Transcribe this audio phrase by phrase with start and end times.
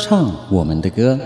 [0.00, 1.16] 唱我们的歌。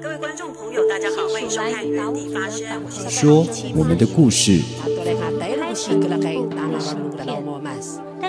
[0.00, 2.64] 各位观众朋友，大家好，欢迎收看《原地发声》，
[3.10, 3.44] 说
[3.76, 4.62] 我们的故事。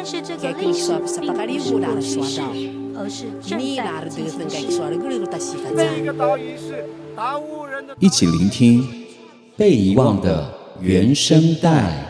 [0.05, 2.41] 但是这个历史并不是故事，
[2.93, 4.37] 而是正在进行
[6.57, 6.83] 时。
[7.99, 8.85] 一起聆听
[9.55, 12.05] 被遗忘的原声带。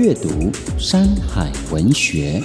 [0.00, 0.30] 阅读
[0.78, 2.40] 《山海文学》。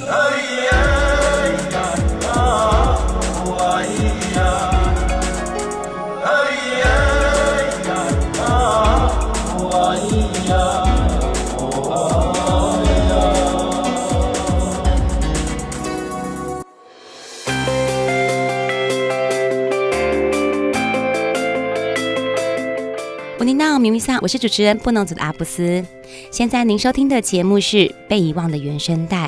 [24.21, 25.85] 我，是主持人布农族的阿布斯。
[26.35, 27.77] 现在您收听的节目是
[28.09, 29.27] 《被遗忘的原声带》，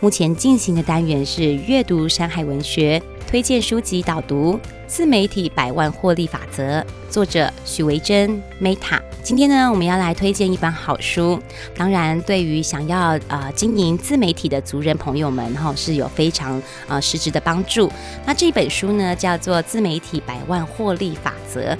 [0.00, 4.58] 目前进行的单元是阅读山海文学，推荐书籍导读。
[4.88, 8.98] 自媒体百万获利法则，作者许维珍 Meta。
[9.22, 11.40] 今天呢，我们要来推荐一本好书。
[11.76, 17.88] 当然，对于想要呃经营自媒体的族人朋友们哈，是有非常呃实质的帮助。
[18.26, 21.72] 那这本书呢，叫做《自媒体百万获利法则》。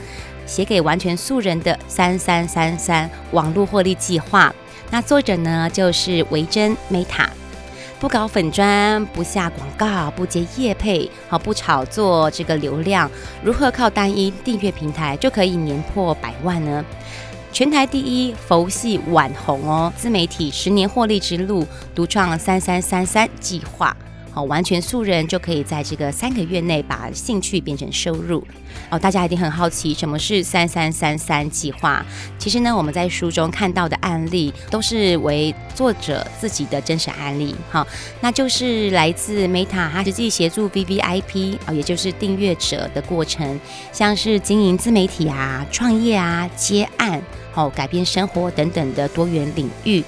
[0.47, 4.55] 写给完全素人的三三三三网络获利计划。
[4.91, 7.27] 那作者呢，就是维珍 Meta，
[8.01, 13.11] 不搞粉专，不下广告，不接业配，好，不炒作这个流量，
[13.43, 16.85] 如何靠单一订阅平台就可以年破百万呢？
[17.53, 23.97] 全台第一佛系网红哦，自媒体十年获利之路，独创三三三三计划。
[24.31, 28.47] 好，完全素人就可以在这个三个月内把兴趣变成收入
[28.91, 28.99] 哦。
[28.99, 32.05] 大家一定很好奇，什么是三三三三计划？
[32.39, 37.55] 其实呢，我们在书中看到的案例都是为作者自己的真实案例。
[37.71, 37.87] 好，
[38.21, 43.59] 那就是来自 Meta，他实际协助 VVIP 啊，也就是订阅者的过程，
[43.93, 50.05] 像是经营自媒体啊、创业啊、接案、好改变生活等等的多元领域。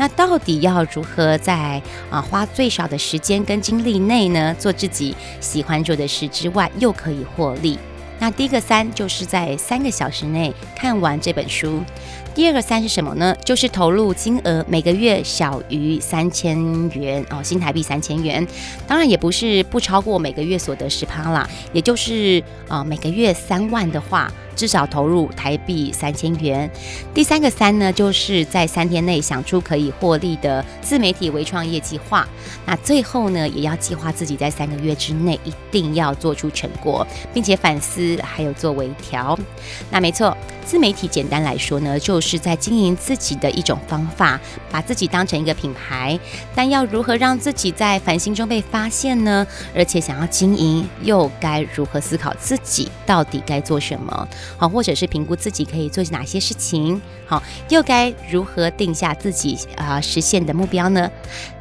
[0.00, 1.78] 那到底要如何在
[2.10, 7.78] 啊花最少的时间跟精力内呢，做自己喜欢做的事之外，又可以获利？
[8.18, 11.82] 那第一个三就是在三个小时内看完这本书。
[12.34, 13.36] 第二个三是什么呢？
[13.44, 16.58] 就是投入金额每个月小于三千
[16.90, 18.46] 元哦，新台币三千元。
[18.86, 24.32] 当然也不是不超过每个月所得十趴啦，也就是啊每个月三万的话。
[24.56, 26.70] 至少投入台币三千元。
[27.14, 32.28] 第三个三呢，就是在三天内想出可以获利的自媒体微创业计划。
[32.66, 39.38] 那最后呢，也要计划自己在三个月之内一定要做出成果，并且反思还有做微调。
[39.90, 40.36] 那没错，
[40.66, 46.18] 自媒体简单来说呢，就是在经营自己的一种方法，把自己当成一个品牌。
[46.54, 49.46] 但要如何让自己在繁星中被发现呢？
[49.74, 54.28] 而且想要经营，又该如何思考自己到底该做什么？
[54.56, 61.10] 好，或者是评估自己可以做哪些事情，好，又该如何定下自己啊、实现的目标呢？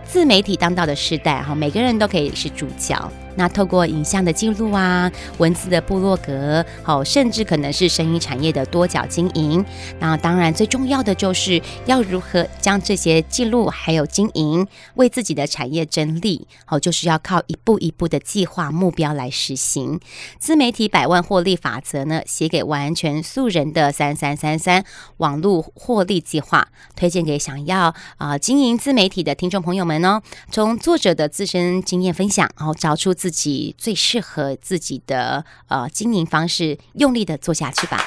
[0.06, 3.12] 自媒体当道的时代，哈，每个人都可以是主角。
[3.36, 9.64] 那透过影像的记录啊，文字的部落格，好，甚至可能是声音产业的多角经营。
[10.00, 20.00] 那当然，最重要的就是要如何将这些记录还有经营为自己的产业争利，好，就是要靠一步一步的计划目标来实行。
[20.40, 24.84] 自媒体百万获利法则呢，写给完全素人的三三三三
[25.18, 30.22] 网络获利计划，推荐给想要啊、经营自媒体的听众朋友们哦。
[30.50, 33.14] 从作者的自身经验分享，然后找出。
[33.20, 38.02] 自己最适合自己的呃经营方式，用力的做下去吧。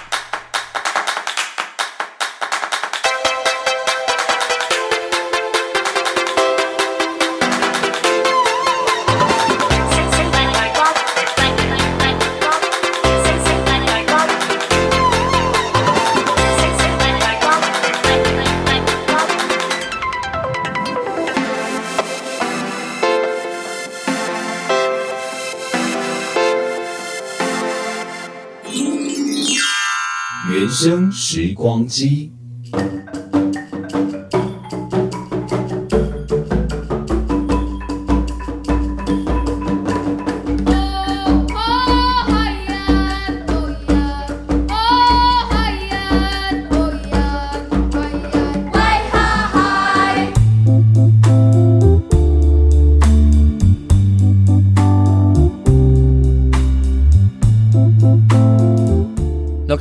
[30.85, 32.33] 生时光机。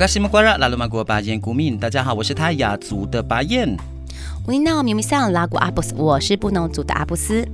[0.02, 3.76] 嘎西木瓜拉拉鲁马国巴彦古敏，大家好，我是泰雅族的巴彦。
[4.48, 7.46] 乌尼诺米米桑拉古阿布斯，我是布农族的阿布斯。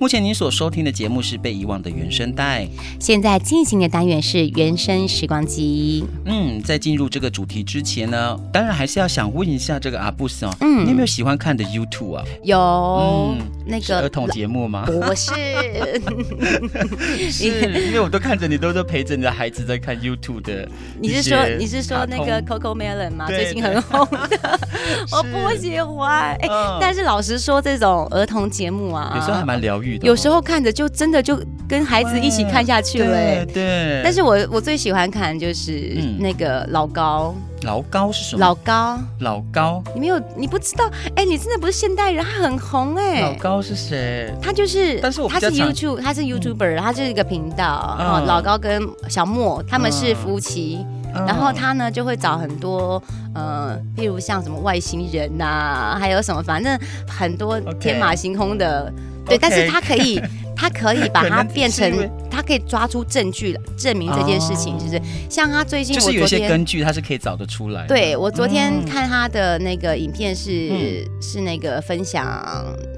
[0.00, 2.68] 目前您所收听的节目是被遗忘的原声带，
[3.00, 6.04] 现在进行的单元是原声时光机。
[6.24, 12.24] 嗯，在进入这个主题之前呢，当然还是要想问一下这个阿布斯哦，嗯，你有没有喜欢看的 YouTube 啊？
[12.44, 14.84] 有，嗯，那个儿童节目吗？
[14.86, 15.32] 不是，
[17.32, 17.44] 是
[17.88, 20.68] 因为我都看着你，都是陪着你的孩子在看 YouTube 的。
[21.00, 23.26] 你是说你是说那个 Coco Melon 吗？
[23.26, 24.60] 最近很红的，
[25.10, 26.36] 我不喜欢。
[26.36, 26.48] 哎，
[26.80, 29.87] 但是老实说，这种儿童节目啊，有时候还蛮疗愈。
[30.02, 34.00] 有时候看着就真的就跟孩子一起看下去了，欸，对，对。
[34.04, 37.34] 但是我我最喜欢看就是那个老高。
[37.62, 38.40] 老高是什么？
[38.40, 40.88] 老高，老高，你没有，你不知道？
[41.16, 43.20] 哎，你真的不是现代人，他很红哎。
[43.20, 44.32] 老高是谁？
[44.40, 47.96] 他就是，但是我他是 YouTube，他是 YouTuber，他就是一个频道。
[47.98, 53.02] 然后老高跟小莫他们是夫妻，然后他呢就会找很多
[53.34, 58.92] 呃，譬如像什么外星人呐，还有什么，反正很多天马行空的。
[59.28, 60.20] 对但是他可以，
[60.56, 65.00] 他可以把它变成，他可以抓出证据来证明这件事情，就是？
[65.28, 67.86] 像他最近，就是有一些根据，他是可以找得出来。
[67.86, 72.26] 对，我昨天看他的那个影片是、嗯、是那个分享，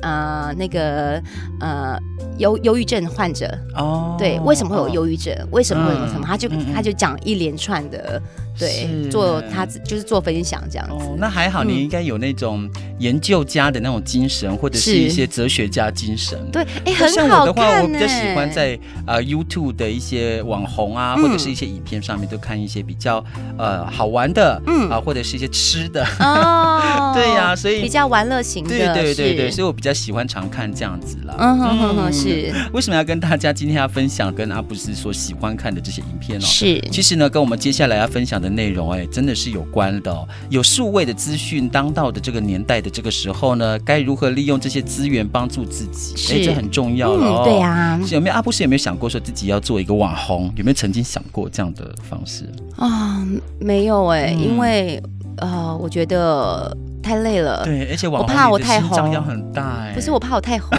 [0.02, 1.22] 呃，那个
[1.60, 1.98] 呃。
[2.36, 5.34] 忧忧郁症患者哦，对，为什么会有忧郁症？
[5.50, 6.24] 为什么会有什么？
[6.26, 8.20] 他就他就讲一连串的，
[8.58, 11.04] 对，做他就是做分享这样子。
[11.18, 12.68] 那还好，你应该有那种
[12.98, 16.38] 研究家的那种精神，或者是一些哲学家精神。
[16.50, 17.14] 对，哎，很好。
[17.14, 23.22] 像我的话，我比较喜欢在呃 YouTube 的一些网红啊，或者是一些影片上面，都看一些比较
[23.58, 26.06] 呃好玩的，嗯啊，或者是一些吃的。
[26.20, 28.70] 哦， 对呀，所以比较玩乐型的。
[28.70, 31.34] 对对对对，所以我比较喜欢常看这样子啦。
[31.38, 32.52] 嗯哼哼哼，是。
[32.72, 36.44] 为什么要跟大家今天要分享跟阿布斯所喜欢看的这些影片哦？
[36.44, 40.26] 是，其实呢，跟我们接下来要分享的内容，哎，真的是有关的哦。
[40.48, 46.34] 有数位的资讯当道的这个年代的这个时候呢，该如何利用这些资源帮助自己？
[46.34, 47.44] 哎，这很重要了哦。
[47.44, 50.52] 对啊，有没有阿布斯有没有想过说自己要做一个网红？
[50.56, 52.44] 有没有曾经想过这样的方式？
[52.76, 53.26] 啊，
[53.58, 55.02] 没有哎，因为
[55.40, 57.62] 呃，我觉得太累了。
[57.64, 60.78] 对，而且我怕我太红，要很大哎，不是我怕我太红。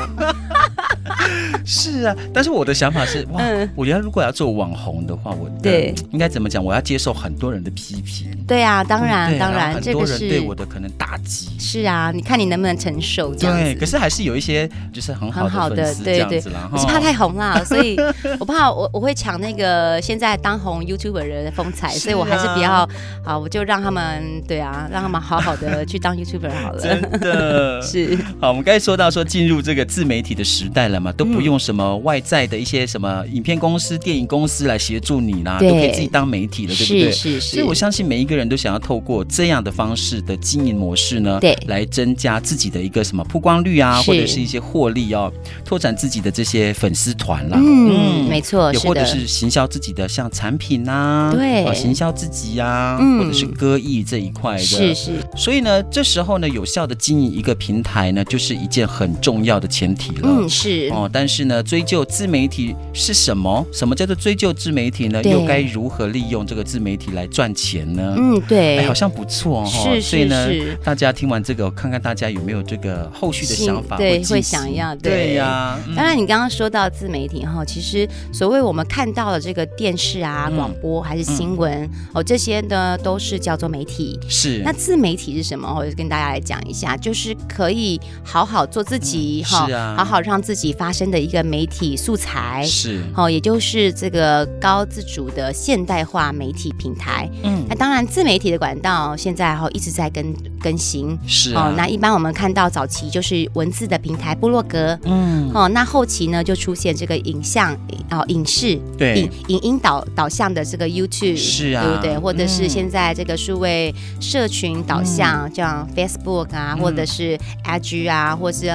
[1.65, 6.63] 是啊，但是我的想法是，哇，嗯、我觉得如果要做网红的话，我对应该怎么讲？
[6.63, 8.29] 我要接受很多人的批评。
[8.47, 11.49] 对啊，当然，当然，很多人对我的可能打击。
[11.59, 13.57] 是啊，你看你能不能承受这样？
[13.57, 16.43] 对，可是还是有一些就是很好的，很好的对对。
[16.71, 17.95] 我是怕太红了，所以
[18.39, 22.87] 我怕我我会抢那个现在当红 YouTuber 人的风采，啊、所以我还是比较
[23.23, 26.81] 好，我就让他们对啊，让他们好好的去当 YouTuber 好了。
[26.81, 31.51] 真的 是好，我们刚才说到说进入这个自媒体的时代了嘛，都不用。
[31.61, 37.11] 什么外在的一些什么影片公司、电影公司来协助你啦，都可以自己当媒体了，对不对？
[37.11, 37.51] 是是是。
[37.51, 45.31] 所以我相信每一个人都想要透过这样的方式的经营模式呢，对，来增加自己的一个什么曝光率啊，或者是一些获利哦，
[45.63, 47.59] 拓展自己的这些粉丝团啦。
[47.61, 54.63] 嗯，嗯没错，也或者是行销自己的像产品啊，对，行销自己啊，嗯、或者是歌艺这一块的。
[54.63, 55.11] 是是。
[55.37, 60.21] 所以呢，这时候呢，有效的经营一个平台呢，就是一件很重要的前提了。
[60.23, 61.41] 嗯，是哦，但是。
[61.45, 63.65] 呢，追究自媒体是什么？
[63.73, 65.21] 什么叫做追究自媒体呢？
[65.23, 68.13] 又该如何利用这个自媒体来赚钱呢？
[68.15, 69.65] 嗯，对，哎，好像不错哦。
[69.65, 69.99] 是。
[70.01, 70.47] 所以呢，
[70.83, 73.97] 大家听完这个，看看大家有没有这个后续的想法？
[73.97, 74.95] 对，会想要。
[74.97, 75.47] 对呀。
[75.47, 84.19] 啊嗯、当然，你刚刚说到自媒体哈，其实所谓我们看到的这个电视啊、广播还是新闻、嗯、哦，这些呢都是叫做媒体。
[84.29, 84.61] 是。
[84.63, 85.73] 那自媒体是什么？
[85.75, 90.91] 我就跟大家来讲一下，就是可以好好做自己哈，嗯、好好让自己发。
[90.91, 97.31] 发生的一个媒体素材，是哦，也就是这个高自主的现代化媒体平台。
[97.43, 101.73] 嗯，那当然自媒体的管道现在哈一直在更更新，是哦。
[101.75, 107.75] 那一般我们看到早期就是文字的平台部落格，嗯，哦，那后期呢就出现这个影像
[108.09, 109.19] 哦影视对。
[109.21, 112.17] 影影音导导向的这个 YouTube 是啊，对不对？
[112.17, 118.71] 或者是现在这个数位社群导向，像 Facebook 啊，或者是 IG 啊，或是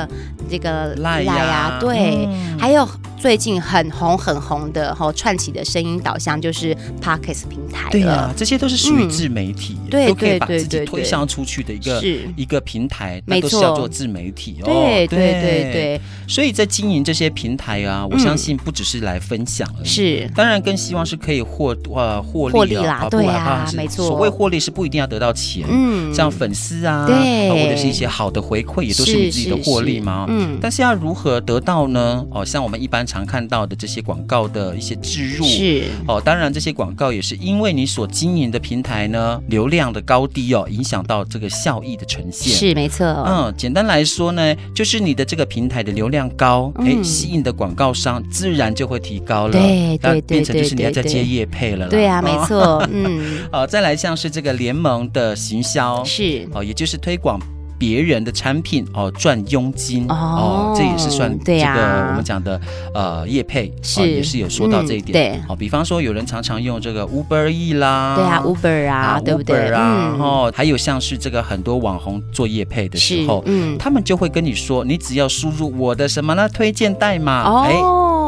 [0.50, 2.28] 这个 Line 啊，对，
[2.58, 2.86] 还有。
[3.26, 12.02] 最近很红很红的哈串起的声音导向就是 Podcast 平台，对啊，这些都是属于自媒体，对，都可以把自己推向出去的一个
[12.36, 14.66] 一个平台，没错，都是叫做自媒体哦。
[14.66, 32.24] 对对对对，所以在经营这些平台啊，我相信不只是来分享而已，是，当然更希望是可以获呃获获利啦，对啊，没错，所谓获利是不一定要得到钱，嗯，像粉丝啊，对，或者是一些好的回馈，也都是你自己的获利嘛，嗯，但是要如何得到呢？
[32.30, 33.15] 哦，像我们一般常。
[33.16, 35.44] 常看到的这些广告的一些置入。
[35.44, 35.84] 是。
[36.06, 42.52] 哦，当然这些广告也是因为你所经营的平台呢，流量的高低哦，影响到这个效益的呈现。
[42.52, 43.06] 是没错。
[43.06, 56.46] 嗯，简单来说呢，就是你的这个平台的流量高，哎、嗯，吸引的广告商自然就会提高了，对对对，变成就是你要再接业配了，对啊，没错，嗯， 哦，再来像是这个联盟的行销是。
[56.52, 57.40] 哦，也就是推广。
[57.78, 62.60] 别人的产品哦，赚佣金哦，这也是算这个我们讲的
[62.94, 65.40] 呃业配是也是有说到这一点对。
[65.48, 70.10] 哦，比方说有人常常用这个 Uber E 啦，对啊，Uber 啊，对不对啊？
[70.10, 76.48] 然后还有像是这个很多网红做业配的时候，嗯，他们就会跟你说，你只要输入我的什么呢？
[76.48, 77.74] 推荐代码，哎，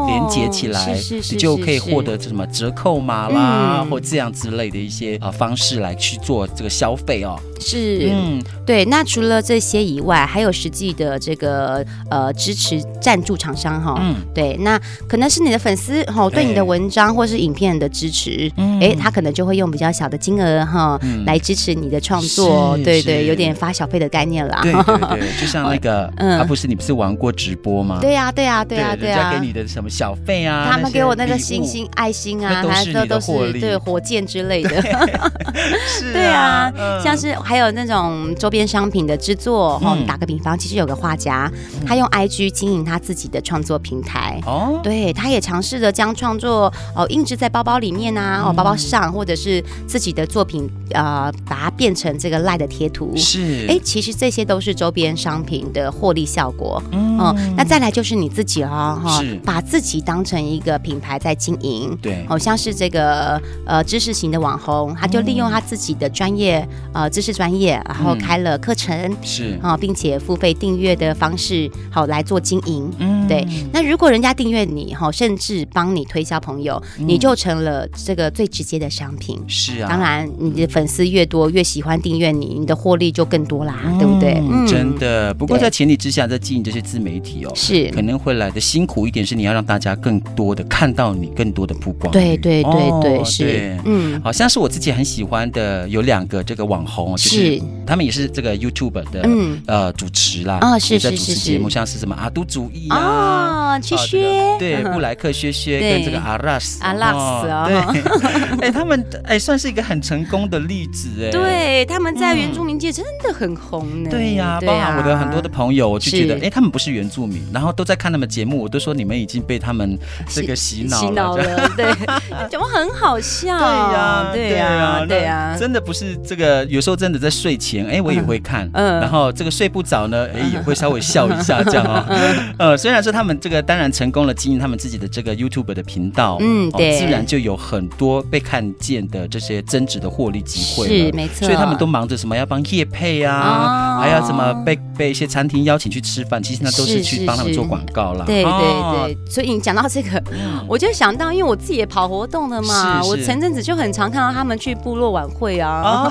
[0.07, 0.95] 连接起来，
[1.31, 7.39] 你就可以获得什么折扣码啦，或这样之类的一些啊方式来去做这个消费哦。
[7.59, 8.85] 是，嗯，对。
[8.85, 14.55] 那除了这些以外，还有实际的这个呃支持赞助厂商哈，嗯，对。
[14.61, 18.49] 那可能是你的粉丝哈，对你的文章或是影片的支持，
[18.81, 24.59] 哎，他可能就会用比较小的金额哈来支持你的创作，对对，有点发小费的概念啦。
[24.63, 27.99] 对对对， 就像那个，嗯，不是你不是玩过直播吗？
[27.99, 30.69] 对呀对呀对呀对呀，人家给你的什么小费啊？
[30.71, 34.81] 他们给我那个星星爱心啊，还是都是对火箭之类的，
[35.85, 36.71] 是， 对啊，
[37.03, 37.35] 像是。
[37.49, 41.51] 还有那种周边商品的制作，哦，打个比方，其实有个画家，
[41.83, 66.63] 他用 IG 经营他自己的创作平台，哦，对，他也尝试着将创作哦印制在包包里面啊，哦包包上，或者是自己的作品，呃，把它变成这个赖的贴图，是，哎，其实这些都是周边商品的获利效果，嗯，那再来就是你自己哦，哈，把自己当成一个品牌在经营，对，好像是这个呃知识型的网红，他就利用他自己的专业
[66.93, 67.38] 呃知识。
[67.39, 72.91] 专业，然后开了课程，嗯、是啊，并且付费订阅的方式，好来做经营。
[72.99, 73.47] 嗯，对。
[73.71, 79.41] 那如果人家订阅你，哈，甚至帮你推销朋友，嗯、你就成了这个最直接的商品。
[79.47, 84.33] 是啊，当然，你的粉丝越多，越喜欢订阅你，你的获利就更多啦，嗯、对不对？
[84.41, 85.33] 嗯，真的。
[85.33, 92.11] 不过在前提之下，在经营这些自媒体哦，是可能会来的辛苦一点，是你要让大家更多的看到你，更多的曝光。
[92.11, 93.77] 对对对对，哦、是。
[93.85, 99.21] 嗯，好像是我自己很喜欢的，有两个这个网红，就是他们也是这个 YouTube 的
[99.67, 108.01] 呃主持啦，啊是在主持节目，像是什么阿都主义啊，薛薛对布莱克薛薛跟这个阿拉斯阿拉斯哦，对，
[108.67, 121.35] 哎他们哎算是一个很成功的例子哎，对，他们在原住民界真的很红呢，对呀，包含我的很多的朋友，我就觉得哎他们不是原住民，然后都在看他们节目，我都说你们已经被他们这个洗脑了，
[121.75, 121.93] 对，
[122.49, 127.99] 怎么很好笑，对呀，对呀，对呀，真的不是这个，有时候真的在睡前哎。
[127.99, 132.07] 我也会看，嗯，然后这个睡不着呢，哎，也会稍微笑一下这样啊，
[132.57, 148.23] 呃，虽然说他们这个当然成功了经营他们自己的这个 YouTube 的频道，嗯，对，自然就有很多被看见的这些增值的获利机会，是没错，所以他们都忙着什么要帮叶配啊，还要什么被被一些餐厅邀请去吃饭，其实那都是去帮他们做广告啦。
[148.25, 150.23] 对对对，所以你讲到这个，
[150.67, 156.09] 我就想到，因为我自己也跑活动的嘛，我前阵子就很常看到他们去部落晚会啊，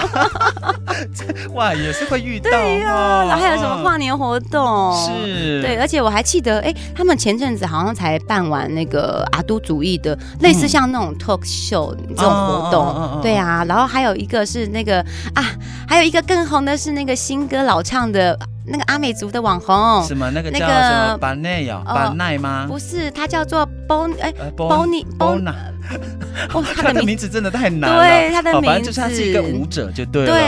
[1.55, 1.75] 哇。
[1.78, 4.93] 也是会遇到，对呀，然后还有什么跨年活动？
[5.07, 15.00] 是，对，而且我还记得，哎，他们前阵子好像才办完那个阿都主义的，类似像那种 talk show 这种活动，对啊，然后还有一个是那个
[15.35, 15.45] 啊，
[15.87, 18.37] 还有一个更红的是那个新歌老唱的
[18.67, 21.81] 那个阿美族的网红，什么那个叫什么巴奈呀？
[21.87, 22.67] 巴奈吗？
[22.69, 25.45] 不是，他叫做 Bon 哎 Bonnie Bon。
[26.54, 28.02] 哦，他的名字真的太难了。
[28.02, 30.28] 对，他的名字，反正就是他是一个舞者，就对了。
[30.28, 30.40] 对，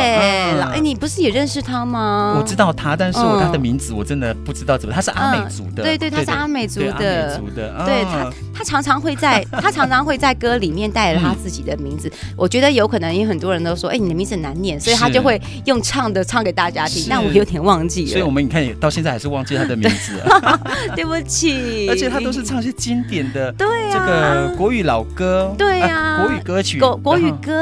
[0.74, 2.36] 哎，你不是也认识他吗？
[2.38, 4.94] 我知道他，但是我他的名字我真的不知道怎么。
[4.94, 6.92] 他是阿美族的，对对，他是阿美族的。
[6.92, 12.10] 阿美族的，对他，他常常会在，他常常会在歌里面带着他自己的名字。
[12.36, 17.06] 我觉得有可能，因为很多人都说，哎，你的名字很难念，所以他就会用唱的唱给大家听。
[17.08, 18.10] 但我有点忘记了。
[18.10, 20.20] 所以我们你看，到现在还是忘记他的名字。
[20.94, 21.88] 对不起。
[21.90, 27.52] 而且他都是唱一些经典的，对啊，这个国语老歌，对呀，国语歌曲，国国语歌，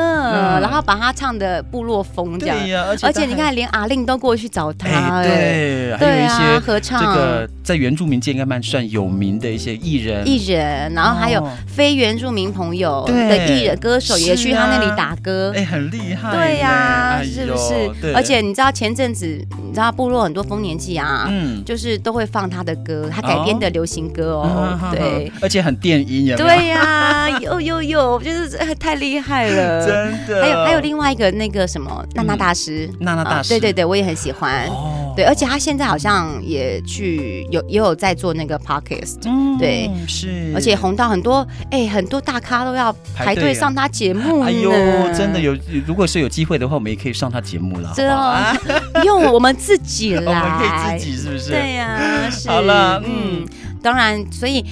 [0.60, 2.58] 然后把他唱的部落风这样。
[2.58, 7.00] 对呀，而且你看，连阿令都过去找他，对，还有一些合唱。
[7.00, 16.34] 这个在原住民界应该蛮算有名的一些艺人，艺人，然后还有非原住民朋友的艺人歌手也去他那里打歌，哎，很厉害。
[16.34, 18.14] 对呀，是不是？
[18.14, 19.26] 而且你知道前阵子，
[19.66, 30.40] 你知道部落很多丰年祭啊，嗯，就是都会放他的歌，他改编的流行歌哦，对， 而且很电音，对呀，有有有，就是太厉害了， 真的。
[30.40, 34.66] 还有还有另外一个那个什么娜娜大师，娜娜大师，对对对，我也很喜欢。
[35.18, 44.42] 对，而且他现在好像也去有也有在做那个 podcast，嗯，对，是，而且红到很多，哎，很多大咖都要排队上他节目。
[44.42, 44.70] 哎呦，
[45.12, 47.92] 真的有，如果是有机会的话，我们也可以上他节目了。
[47.96, 48.56] 真的，
[49.02, 51.50] 用我们自己来， 我们可以自己是不是？
[51.50, 51.98] 对呀，
[52.30, 52.48] 是。
[52.48, 53.44] 好了，嗯，
[53.82, 54.64] 当然，所以。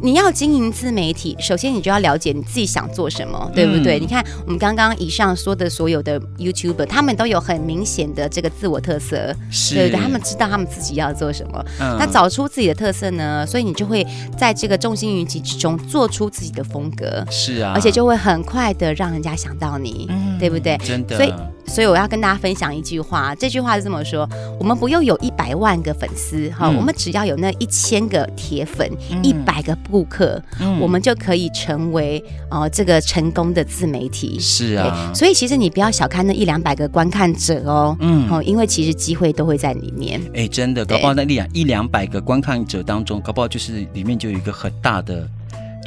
[0.00, 3.98] 你要经营自媒体，首先你就要了解你自己想做什么，对不对？
[3.98, 10.00] 嗯、你看我们刚刚以上说的所有的 YouTuber，他们都有很明显的这个自我特色，是对不对？
[10.00, 20.78] 他们知道他们自己要做什么，嗯、那找出自己的特色呢，所以你就会在这个众星云集之中做出自己的风格，是啊，而且就会很快的让人家想到你，嗯、对不对？
[20.78, 21.32] 真的，所以。
[21.68, 28.90] 所以我要跟大家分享一句话，这句话是这么说：我们不用有一百万个粉丝哈，嗯、我们只要有那一千个铁粉，
[29.22, 32.18] 一百、嗯、个顾客，嗯、我们就可以成为
[32.50, 34.38] 哦、呃、这个成功的自媒体。
[34.40, 40.20] 是啊，所以其实你不要小看那一两百个观看者哦，嗯，哦，因为其实机会都会在里面。
[40.34, 45.28] 哎，真的，搞不好那两一两百个观看者当中，搞不好就是里面就有一个很大的。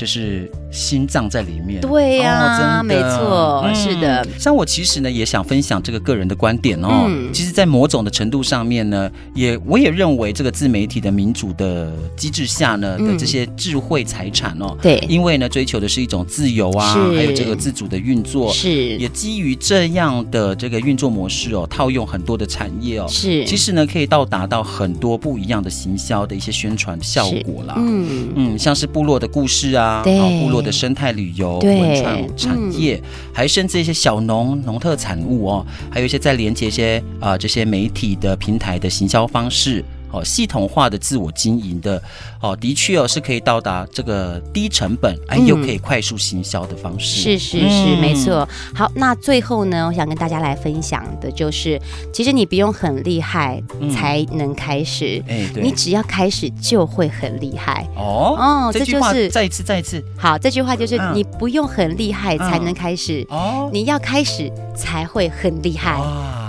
[0.01, 4.27] 就是心脏在里面，对呀，哦、没错，嗯、是的。
[4.40, 7.05] 像我其实呢，也想分享这个个人的观点哦。
[7.07, 18.98] 嗯、其实，在某种的程度上面呢，也我也认为这个自媒体的民主的机制下呢的这些智慧财产哦，对、嗯，因为呢追求的是一种自由啊，还有这个自主的运作，是。
[18.98, 23.46] 也基于这样的这个运作模式哦，套用很多的产业哦，是。
[23.46, 27.75] 其实呢可以到达到很多不一样的行销的一些宣传效果啦。
[27.77, 28.29] 嗯。
[28.35, 29.90] 嗯，像是部落的故事啊。
[30.03, 39.83] 对，部落的生态旅游、文创产业，嗯、还甚至一些小农农特产物哦，还有一些在连接一些啊、呃、这些媒体的平台的行销方式。
[40.11, 42.01] 哦，系统化的自我经营的
[42.41, 47.21] 哦，的确哦是可以到达这个低成本哎又可以快速行销的方式。
[47.21, 48.47] 是是是，没错。
[48.75, 51.79] 好，那最后呢，我想跟大家来分享的就是，
[52.13, 53.61] 其实你不用很厉害
[53.93, 57.87] 才能开始，哎，对，你只要开始就会很厉害。
[57.95, 60.03] 哦哦，这就是再一次再一次。
[60.17, 66.00] 好，这句话就是你不用很厉害才能开始，哦，你要开始才会很厉害。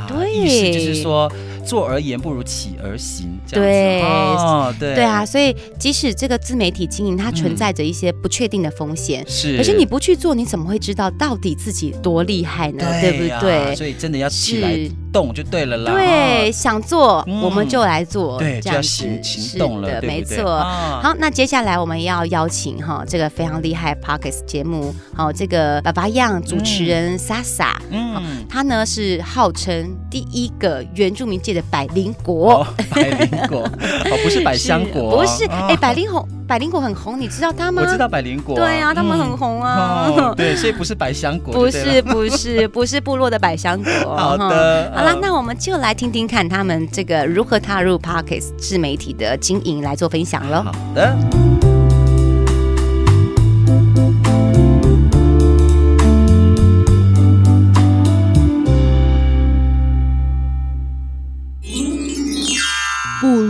[0.08, 1.30] 对，意思就是说。
[1.64, 4.94] 坐而言不如起而行，这样子对、哦，对。
[4.94, 12.84] 对啊，所以即使这个自媒体经营它存在着一些不确定的风险，是、嗯，可是你不去做，你怎么会知道到底自己多厉害呢？
[13.00, 13.74] 对，对不对？
[13.74, 14.78] 所以真的要起来
[15.12, 15.92] 动就对了啦。
[15.92, 20.42] 对，想做、嗯、我们就来做，对，这样子行行动了，没错。
[20.44, 33.60] 哦、好，那接下来我们要邀请哈这个非常厉害 Podcast 节目，好这个爸爸样主持人 Sasa，嗯，他呢是号称第一个原住民界的百灵果，百灵果
[34.10, 37.82] 哦，不是百香果，不是，哎，百灵红，百灵果很红，你知道他吗？
[37.84, 43.92] 我知道百灵果，对啊，他们很红啊，对，所以不是百香果， 不是，不是，不是部落的百香果。
[44.16, 50.62] 好的，好了，那我们就来听听看他们这个如何踏入 Podcast 自媒体的经营来做分享喽。
[50.62, 51.61] 好的。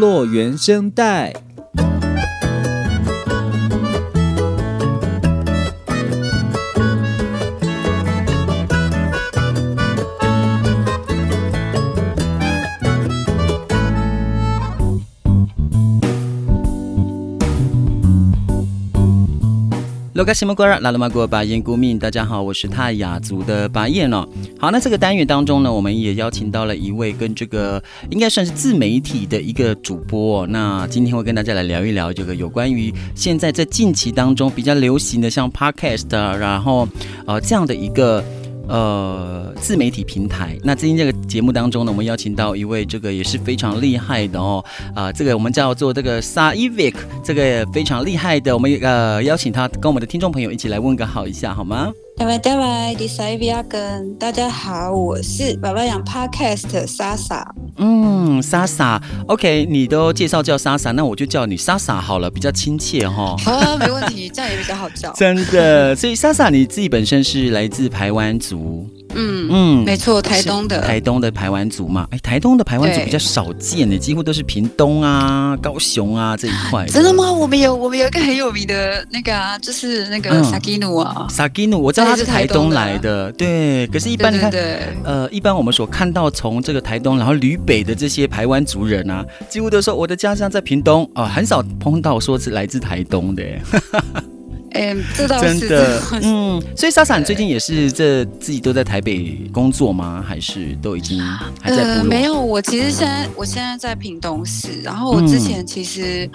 [0.02, 1.32] 做原声带。
[20.22, 24.24] 罗卡西莫瓜拉鲁马国巴彦古敏，大家好，我是泰雅族的巴彦哦。
[24.56, 30.46] 好，那这个单元当中呢，我们也邀请到了一位跟这个应该算是自媒体的一个主播哦。
[30.48, 36.86] 那今天会跟大家来聊一聊这个有关于现在在近期当中比较流行的像 Podcast，然后
[37.26, 38.24] 呃这样的一个。
[38.72, 40.56] 呃，自媒体平台。
[40.64, 51.92] 那今天这个节目当中呢，我们邀请到一位这个也是非常厉害的哦，啊、这个我们叫做这个 Saivik，这个非常厉害的，我们呃邀请他跟我们的听众朋友一起来问个好一下，好吗？
[52.16, 57.44] 大家好，我是 Saivik，大家好，我是爸爸养 Podcast Sasa。
[57.78, 63.34] 嗯，Sasa，OK，你都介绍叫 Sasa，那我就叫你 Sasa 好了，比较亲切哈。
[63.38, 65.12] 好啊，没问题，这样也比较好叫。
[65.18, 68.86] 真的，所以 Sasa 你自己本身是来自台湾族。
[69.14, 70.80] 嗯嗯，没错，台东的。
[70.80, 76.86] 台东的排湾族嘛，哎，台东的排湾族比较少见呢，几乎都是屏东啊、高雄啊这一块。
[76.86, 77.32] 真的吗？
[77.32, 83.86] 我们有我们有一个很有名的那个啊，就是那个萨基努啊，萨基努，我知道他是台东来的，对。
[83.88, 84.50] 可是，一般你看，
[85.04, 91.08] 呃，一般我们所看到从这个台东然后旅北的这些排湾族人啊，几乎都说我的家乡在屏东。
[91.14, 93.42] 啊，很少碰到说是来自台东的。
[94.74, 100.24] 哎，这倒是真的，嗯，所以莎莎，你最近也是这自己都在台北工作吗？
[100.26, 101.20] 还是都已经
[101.60, 106.28] 还在没有，我其实现在我现在在屏东市，然后我之前其实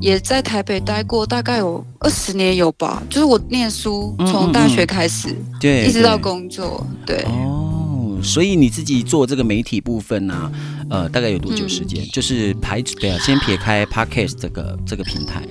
[0.00, 3.02] 也在台北待过，大概有二十年有吧。
[3.08, 5.28] 就是我念书从大学开始，
[5.60, 7.24] 对，一直到工作，对。
[7.28, 10.52] 哦，所以你自己做这个媒体部分呢，
[10.90, 12.04] 呃，大概有多久时间？
[12.12, 15.42] 就是排对啊，先撇开 Podcast 这个这个平台。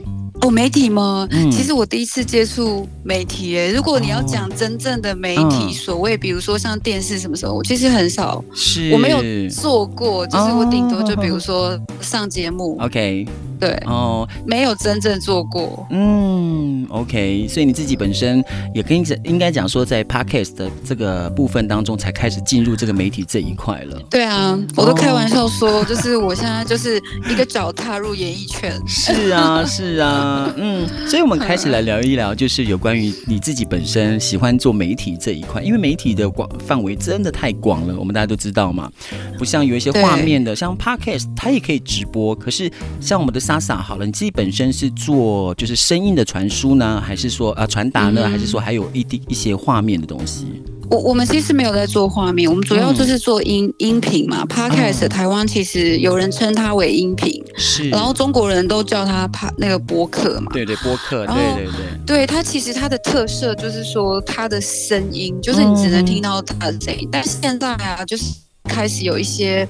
[0.44, 1.26] 哦，媒体吗？
[1.32, 13.26] 嗯、其实我第一次接触媒体，哎，如果你要讲真正的媒体，所谓比如说像电视什么时候，我其实很少，是我没有做过，就是我顶多就比如说上节目，OK。
[13.60, 15.88] 对哦，没有真正做过。
[15.90, 23.98] 嗯，OK，所以你自己本身也可以应该讲说，在 Podcast 的这个部分当中，才开始进入这个媒体这一块了。
[24.10, 28.74] 对啊，我都开玩笑说，哦、就是我现在就是一个脚踏入演艺圈。
[28.86, 38.92] 是啊，是啊， 嗯，所以我们开始来聊一聊，就是有关于你自己本身喜欢做媒体这一块，因为媒体的广范围真的太广了，我们大家都知道嘛，
[39.38, 42.70] 不像有一些画面的，像 Podcast 它也可以直播，可是
[43.00, 43.54] 像我们的上。
[43.54, 50.48] 莎莎，好了，你自己本身是做就是声音的传输呢，还是说呃传达呢，还是说还有一啲一些画面的东西？
[50.94, 54.46] 我我们其实没有在做画面，我们主要就是做音、嗯、音频嘛。
[54.46, 60.52] Podcast、嗯、台湾其实有人称它为音频，是，然后中国人都叫它帕那个播客嘛。
[60.54, 68.26] 对对，播客，后对对对，对它其实它的特色就是说它的声音，就是你只能听到它的声音，嗯、但现在啊，就是。
[68.70, 69.68] 开始有一些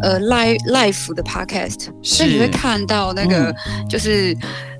[0.00, 4.34] 呃 live live 的 podcast，所以你会看到那个、嗯、就是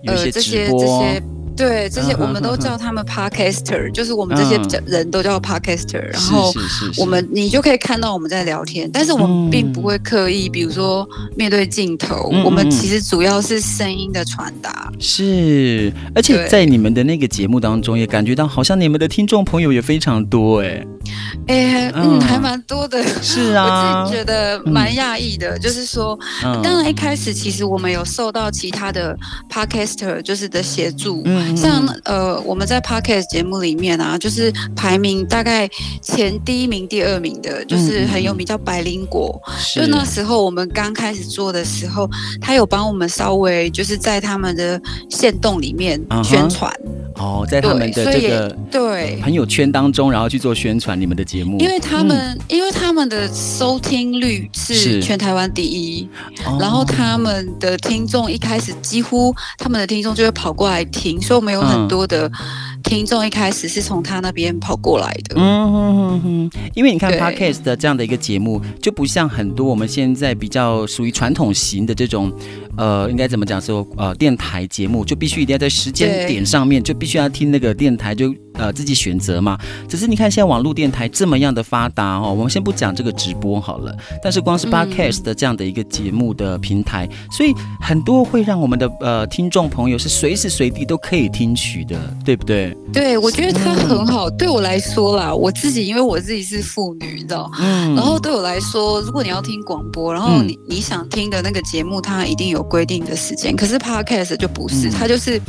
[0.07, 1.23] 呃这些这些。
[1.57, 6.01] 对，这些我们都叫他们 podcaster，就是我们这些人都叫 podcaster。
[6.11, 6.53] 然后
[6.97, 14.91] 我们你就可以看到我们在聊天，但是我们并不会刻意，比如说面对镜头，我们其实主要是声音的传达。
[14.99, 20.87] 是，而且在你们的那个节目当中，也感觉到好像你们的听众朋友也非常多，哎，
[21.49, 23.05] 哎，嗯，还蛮多的。
[23.21, 26.19] 是啊， 我自己觉得蛮讶异的，就是说，
[26.63, 29.15] 当然一开始其实我们有受到其他的
[29.51, 31.23] podcaster 就是的协助。
[31.57, 35.69] 像呃，我们在 Podcast 节目里面啊，就是排名大概
[36.03, 39.41] 前第一名、第二名的，就是很有名，叫白灵果。
[39.59, 42.09] 是就那时候我们刚开始做的时候，
[42.41, 46.71] 他有帮我们稍微就是在他们的线动里面宣传。
[46.73, 47.10] Uh huh.
[47.21, 49.19] 哦，在他们的这个对。
[49.23, 56.09] 朋友圈当中，然后去做宣传你们的节目，因为他们、嗯、因为他们的收听率是全台湾第一，
[56.59, 62.27] 然后他们的听众一开始几乎他们的听众就会跑过来听，所以我们有很多的。
[62.27, 72.33] 嗯听众一开始是从他那边跑过来的，嗯哼哼哼，因为你看 Podcast 的这样的一个节目，就不像很多我们现在比较属于传统型的这种，
[72.77, 78.35] 呃，应该怎么讲说，呃，电台节目就必须一定要在时间点上面，就必须要听那个电台就。
[78.55, 79.59] 呃，自己选择嘛。
[79.89, 83.95] 只是你看，现在网络电台这么样的发达哦，我们先不讲这个直播好了。
[84.23, 92.77] 但是光是 Podcast 的这样的一个节目的平台，嗯、所以很多会让我们的呃听众朋友是随时随地都可以听取的，对不对？
[92.93, 94.29] 对，我觉得它很好。
[94.29, 103.55] 嗯、对我来说啦，我自己因为我自己是妇女，你知道，嗯，然后对我来说，如果你要听广播，然后你、嗯、你想听的那个节目，它一定有规定的时间。
[103.57, 105.41] 可是 Podcast 就不是，嗯、它就是。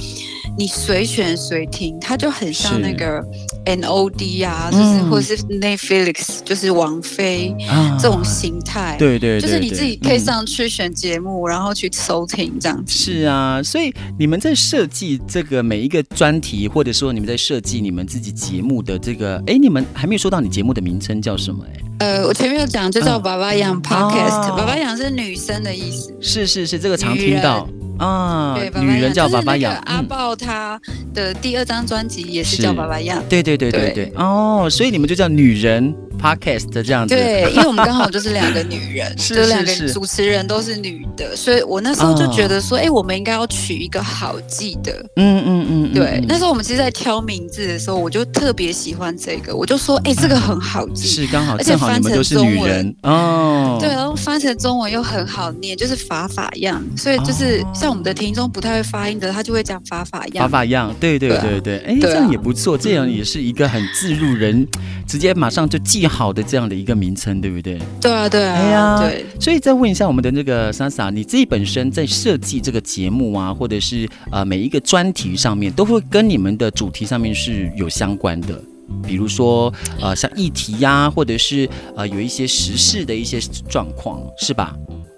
[0.57, 3.23] 你随选随听，它就很像那个
[3.65, 8.95] NOD 啊，就是、嗯、或者是 Netflix，就是王菲、啊、这种形态。
[8.97, 12.91] 对对，就是你自己可以上去选节目，嗯、然后去收听这样子。
[12.93, 21.65] 是啊，所以你们在设计这个每一个专题，或者说你们在设计你们自己节目的这个，哎，你们还没有说到你节目的名称叫什么？
[21.73, 26.11] 哎，呃，我前面有讲，就叫爸爸养 Podcast，爸爸养是女生的意思。
[26.19, 27.69] 是是是，这个常听到。
[27.99, 29.75] 啊，对，女人叫爸爸养。
[29.85, 30.81] 阿豹他
[31.13, 33.23] 的第二张专辑也是叫爸爸养。
[33.29, 34.11] 对对对对对。
[34.15, 37.13] 哦，所以你们就叫女人 Podcast 这样子。
[37.13, 44.91] 对，因为我们刚好就是两个女人， 就两个主持人都是女的，所以我那时候就觉得说，哎，我们应该要取一个好记的。
[45.17, 45.93] 嗯嗯嗯。
[45.93, 53.77] 对，那时候我们其实，在挑名字的时候，我就特别喜欢这个，我就说，哎，这个很好记，是刚好，而且翻成中文哦。
[53.79, 57.91] 对，然后翻成中文又很好念，就是法法样，所以就是像。
[57.91, 64.65] 我们的听众不太会发音的，他就会讲法法样，法法样，对对对对，哎，这样也不错，这样也是一个很自入人，
[65.05, 67.77] 直接马上就记好的这样的一个名称，对不对？
[67.99, 69.25] 对啊，对啊，哎呀，对。
[69.41, 78.57] 所以再问一下我们的那个 Sasa，你自己本身在设计这个节目啊，或者是呃每一个专题上面，都会跟你们的主题上面是有相关的，
[79.05, 84.75] 比如说呃像议题呀，或者是呃有一些时事的一些状况，是吧？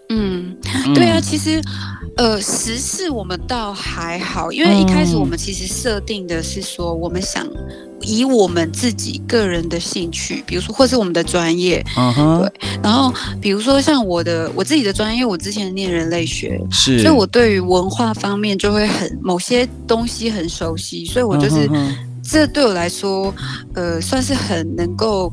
[0.10, 0.56] 嗯，
[0.94, 1.62] 对啊，其实。
[2.16, 7.44] 呃，时事我们倒还好，因为一开始我们其实设定的是说，我们想
[8.02, 12.40] 以我们自己个人的兴趣，比如说或是我们的专业，uh huh.
[12.42, 12.52] 对，
[12.84, 21.68] 然后比如说像我的我自己的专业，我之前念人类学，是，所以我对于文化方面就会很某些东西很熟悉，所以我就是。
[21.68, 21.96] Uh huh.
[22.24, 23.34] 这对我来说，
[23.76, 25.32] 呃，算是很能够，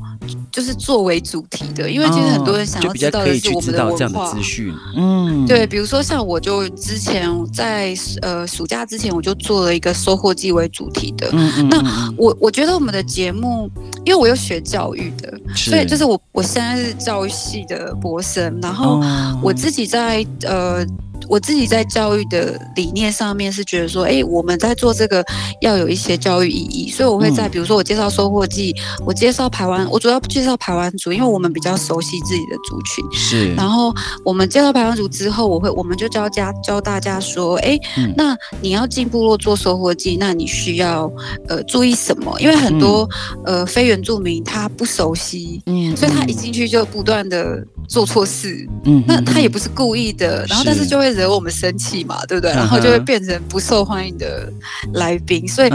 [0.50, 4.74] 就是作为主题的，因为其实很多人想要知道的是我们的文化资讯。
[4.96, 11.28] 嗯，对，比如说像我就之前在呃暑假之前我就做了一个收获季为主题的。
[11.32, 11.68] 嗯嗯。
[11.68, 13.70] 那我我觉得我们的节目，
[14.04, 19.00] 因为我有学教育的，所以就是我我现在是教育系的博士，然后
[19.40, 20.84] 我自己在呃。
[21.30, 25.24] 我自己在教育的理念上面是觉得说，哎，我们在做这个
[25.60, 28.74] 要有一些教育意义，所以我会在比如说我介绍收获季，
[29.06, 33.04] 我介绍排湾，我主要介绍排湾族，因为我们比较熟悉自己的族群。
[33.12, 33.54] 是。
[33.54, 37.78] 然后我们介绍排湾族之后，我会我们就教家教大家说，哎，
[38.16, 41.08] 那你要进部落做收获季，那你需要
[41.46, 42.36] 呃注意什么？
[42.40, 43.08] 因为很多
[43.44, 51.19] 呃非原住民他不熟悉，嗯，所以他一进去就不断的做错事，嗯，那他也不是故意的，然后但是就会。
[51.20, 52.50] 惹我们生气嘛，对不对？
[52.52, 54.50] 然后就会变成不受欢迎的
[54.94, 55.46] 来宾。
[55.46, 55.68] 所以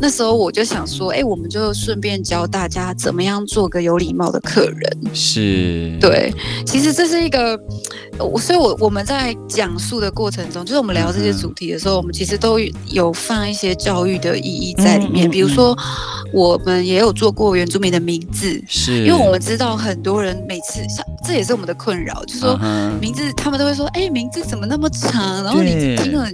[0.00, 4.98] 那时候我就想说，哎，我们就顺便教大家怎么样做个有礼貌的客人。
[5.12, 6.32] 是，对。
[6.64, 7.58] 其实这是一个，
[8.18, 15.30] 我所以我我们在讲述的过程中，就是我们聊这些主题的时候，我们其实都有放一些教育的意义在里面。
[15.30, 15.76] 比如说，
[16.32, 22.58] 我们也有做过原住民的名字，是因为我们知道很多人每次像这也是我们的困扰，就是说
[23.00, 26.26] 名字他们都会说，哎，名字怎么那那么长，然后你听了，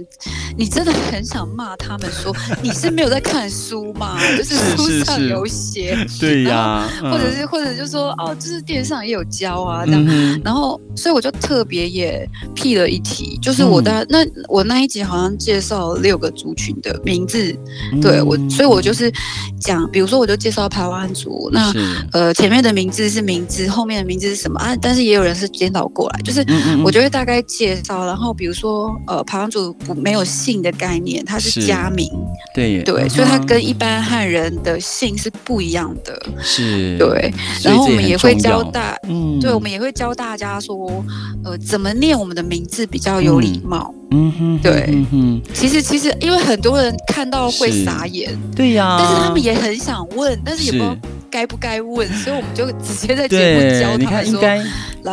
[0.55, 4.17] 你真的很想骂他们说， 你是没有在看书吗？
[4.37, 10.05] 就是书上有写， 对呀，或者是或者就说哦，就是电视上也有教啊这样，
[10.43, 17.55] 然后所以我就特别也辟了一题，就是我的那我那一集好像介绍六个族群的名字，
[18.01, 19.11] 对我，所以我就是
[19.59, 21.73] 讲，比如说我就介绍台湾族，那
[22.11, 24.75] 呃前面的名字是名字，后面的名字是什么啊？
[24.81, 26.45] 但是也有人是颠倒过来，就是
[26.83, 28.32] 我就会大概介绍，然后。
[28.33, 32.09] 比如说，呃，排湾族不没有姓的概念，它是家名，
[32.53, 32.83] 对。
[32.83, 37.33] 对，所以它跟一般汉人的姓是不一样的，是，对。
[37.63, 41.03] 然后我们也会教大，嗯，对，我们也会教大家说，
[41.43, 45.41] 呃，怎么念我们的名字比较有礼貌，嗯哼，对，嗯哼。
[45.53, 50.95] 其实其实，因为很多人看到会傻眼，对呀，但是他们也很想问，但是也不知道
[51.33, 54.63] 该不该问，所以我们就直接在节目教他们说，来，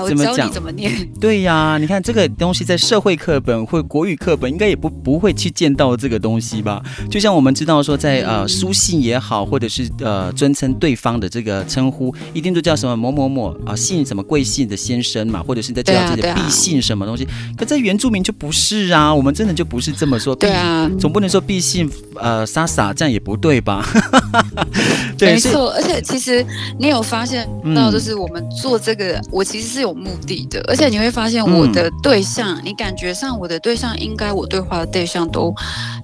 [0.02, 0.92] 我教你怎么念。
[1.18, 6.82] 对呀，你看这个东西在社会课本或国语课本应该也不不会去见到这个东西吧？
[7.10, 17.26] 就像我们知道说，在呃书信也好，或者是呃尊称对方的这个称呼，一定都叫什么某某某啊，姓什么贵姓的先生嘛，或者是在叫自己的必姓什么东西。
[17.56, 20.36] 可在原住民就不是啊，我们真的就不是这么说。
[20.36, 23.88] 对啊，总不能说必姓呃莎莎这样也不对吧？
[25.16, 26.00] 对，没错，而且。
[26.02, 26.44] 其实
[26.78, 35.54] 你有发现到，就是我们做这个，嗯、我其实是有目的的，而且你会发现我的对象，嗯、你感觉上我的对象应该我对话的对象都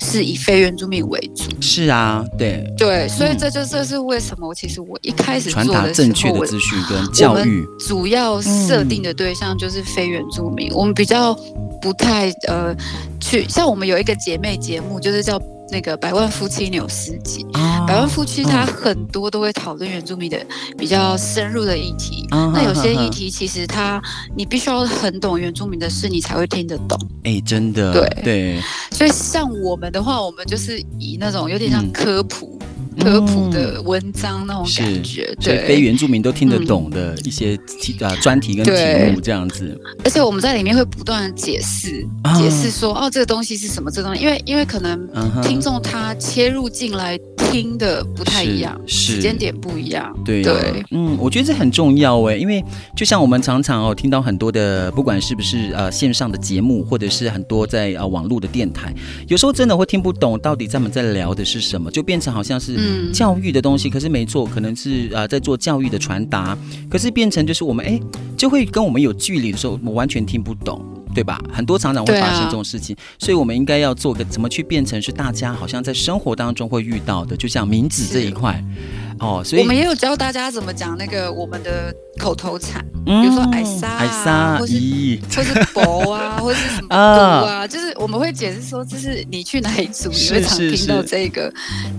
[0.00, 1.44] 是以非原住民为主。
[1.60, 11.34] 是啊，对对，所以这就这是为什么，其实我一开始传达正确的资讯跟教育，主要设定的对象就是非原住民，嗯、我们比较
[11.80, 12.76] 不太呃
[13.18, 15.40] 去，像我们有一个姐妹节目，就是叫。
[15.70, 17.44] 那个百万夫妻纽斯集，
[17.86, 20.38] 百万夫妻他很多都会讨论原住民的
[20.78, 22.26] 比较深入的议题。
[22.30, 24.00] 那有些议题其实他
[24.36, 26.98] 你必须要很懂原住民的事，你才会听得懂。
[27.24, 28.60] 哎，真的，对对。
[28.92, 32.58] 所以像我们的话，我们就是以那种有点像科普。
[32.98, 39.78] 科普的文章那种感觉，嗯、对，非原住民都听得懂的一些题啊专题跟题目这样子。
[40.04, 43.90] 而且我们在里面会不断的解释，啊、解释说哦，这个东西是什么？
[43.90, 45.08] 这个东西，因为因为可能
[45.42, 50.12] 听众他切入进来听的不太一样，时间点不一样。
[50.24, 52.64] 对、啊、对，嗯，我觉得这很重要哎，因为
[52.96, 58.94] 就像我们常常哦听到很多的，不管是不是呃线上的节目，或者是很多在呃网络的电台，
[59.28, 62.85] 有时候真的会听不懂到底他们在聊的是什么，就变成好像是。
[63.12, 66.56] 教育的东西，可是没错，可能是啊、呃，在做教育的传达，
[66.90, 68.00] 可是变成就是我们哎，
[68.36, 71.40] 就会跟我们有距离的时候，我完全听不懂，对吧？
[71.52, 78.62] 很多常常会发生这种事情，啊、所以我们应该要做个怎么去变成是大家好像在生活当中会遇到的，就像名字这一块。
[79.18, 91.52] 哦，所以我们也有教大家怎么讲那个我们的口头禅，嗯、比如说艾莎、啊、艾莎，或是咦或是伯啊，或是什么 都啊，就是我们会解释说，就是你去哪里住，你会常听到这个，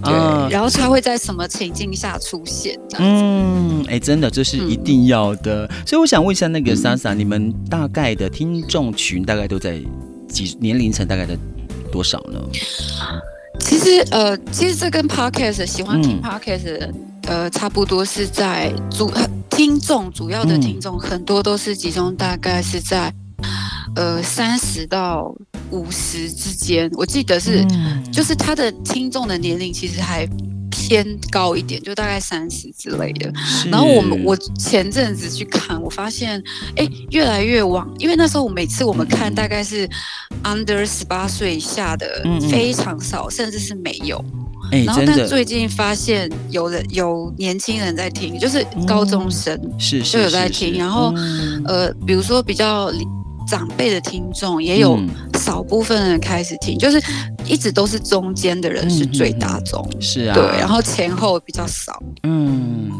[0.04, 2.80] 对，啊、然后它会在什么情境下出现？
[3.00, 5.66] 嗯，哎，真的这是一定要的。
[5.66, 9.82] 嗯、所以我想问一下那个 Sasa，、嗯、你们大概的听众群大概都在
[10.30, 11.36] 几年龄层大概在
[11.92, 12.40] 多少呢？
[13.60, 16.93] 其实呃，其实这跟 podcast 喜欢听 podcast 的人，
[17.24, 19.12] 嗯、呃，差不多是在主
[19.50, 23.13] 听众主要的听众，嗯、很多都是集中大概是在
[23.96, 25.34] 呃三十到
[25.72, 26.89] 五十之间。
[26.93, 30.28] 我记得是，嗯、就是他的听众的年龄其实还。
[30.88, 33.30] 偏高一点，就大概三十之类的。
[33.69, 36.41] 然后我们我前阵子去看，我发现，
[36.78, 39.88] 哎，越来越往，因为那时候我每次我们看大概是
[40.43, 44.23] under 十八岁以下的非常少，甚至是没有。
[44.71, 50.78] 诶然后但最近发现有人有年轻人在听，就是高中生是就有在听。
[50.78, 51.13] 然后
[51.65, 52.89] 呃，比如说比较。
[53.48, 55.00] 长辈的听众也有
[55.40, 57.02] 少部分人开始听，嗯、就是
[57.46, 62.02] 一直都是中间的人是最大众，嗯、是啊，对，然后前后比较少。
[62.24, 62.92] 嗯，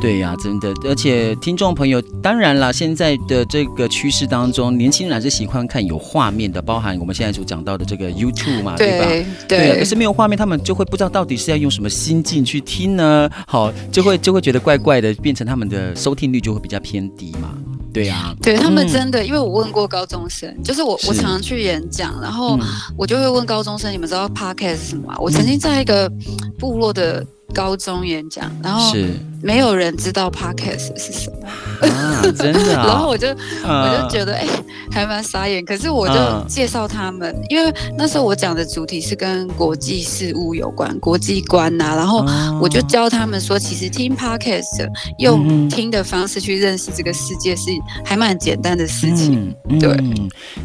[0.00, 9.06] 对呀、啊，真的，而且听众朋友，当然了，现在的这个趋势当中，年轻人还是喜欢看有画面的，包含我们现在所讲到的这个 YouTube 嘛，对，对吧？
[9.48, 13.28] 对，对，可是没有画面，他们就会不知道到底是要用什么心境去听呢？
[13.46, 17.54] 好，就会就会觉得怪怪的，变成他们的收听率就会比较偏低嘛。
[17.92, 22.58] 对呀，对他们真的，因为我问过高中生，就是我我常常去演讲，然后
[22.96, 25.16] 我就会问高中生，你们知道 Podcast 是什么吗？
[25.18, 26.10] 我曾经在一个
[26.58, 28.94] 部落的高中演讲，然后
[29.42, 31.48] 没有人知道 Podcast 是什么
[31.88, 32.74] 啊，真的。
[32.76, 34.46] 然后我就我就觉得哎，
[34.92, 35.64] 还蛮傻眼。
[35.64, 36.14] 可是我就
[36.46, 41.94] 介绍他们，因为那时候我讲的主题是跟国际事务有关，国际观呐。
[41.96, 42.24] 然后
[42.60, 44.86] 我就教他们说，其实听 Podcast
[45.18, 47.70] 用听的方式去认识这个世界是
[48.04, 49.54] 还蛮简单的事情。
[49.80, 49.96] 对，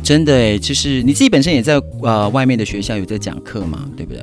[0.04, 4.22] 真的哎，就是你自己本身也在呃外面的学校有在讲课嘛，对不对？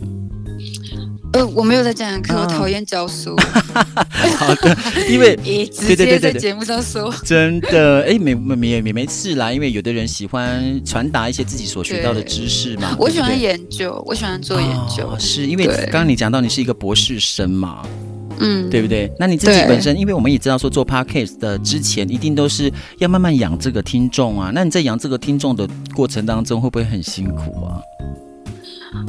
[1.32, 3.36] 呃，我没有在讲课，我讨厌教书。
[4.36, 4.76] 好的，
[5.08, 5.36] 因为
[5.70, 12.96] 直接在节目上说，真的，哎，没没没没没事啦，因为有的人喜欢传达一些自己所学到的知识嘛。
[12.98, 17.82] 我喜欢研究，我喜欢做研究，是因为刚刚你讲到你是一个博士生嘛，
[18.40, 19.08] 嗯，对不对？
[19.16, 27.78] 那你自己本身，因为我们也知道说做 podcast 的之前一定都是要慢慢养这个听众啊，那你在养这个听众的过程当中，会不会很辛苦啊？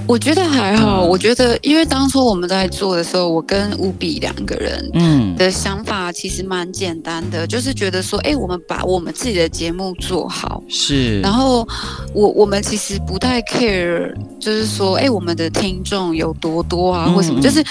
[0.07, 11.67] 我觉得还好，我觉得因为当初我们在做的时候，我跟乌比两个人，嗯，的想法其实蛮简单的，就是觉得说，哎，我们把我们自己的节目做好，是，然后
[12.13, 17.63] 我我们其实不太 care，就是说，哎，我们的听众有多多啊，或什么，就是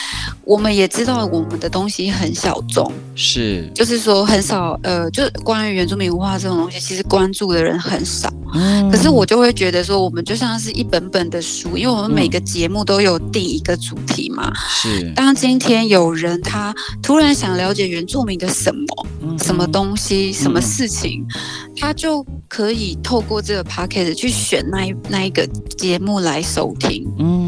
[0.44, 14.52] 我们也知道我们的东西很小众，是，就是说很少，呃，就是关于原住民文化这种东西，其实关注的人很少，嗯，可是我就会觉得说，我们就像是一本本的书，因为我们每个节目都有定一个主题嘛？
[14.68, 15.12] 是。
[15.14, 25.46] 当今天有人他突然想了解原住民的什么、嗯、什么东西、什么事情，嗯、他就可以透过这个 podcast 去选那一那一个
[25.78, 27.06] 节目来收听。
[27.18, 27.39] 嗯。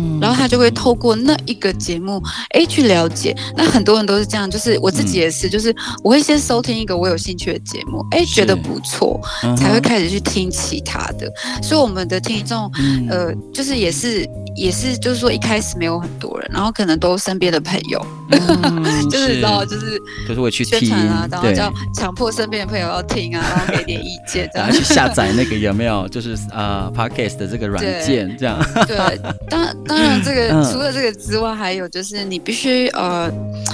[0.42, 3.36] 然后他就会透过那一个节目，哎，去了解。
[3.56, 11.30] 那很多人都是这样，就是我自己也是，嗯、就是我会先收听一个我有兴趣的节目，哎，觉得不错，嗯、才会开始去听其他的。
[11.62, 14.28] 所以我们的听众，嗯、呃，就是也是。
[14.54, 26.06] 也是，就是说一开始没有很多人，然后可能都身边的朋友，嗯、 就是然后就是就是会去宣传啊，然后叫强迫身边的朋友要听啊，然后给点意见，这样去下载那个有没有？
[26.08, 28.62] 就是啊、呃、，Podcast 的这个软件，这样。
[28.86, 29.18] 对，
[29.48, 33.30] 当当然这这个，嗯、除了这个之外，还有就是你必须呃，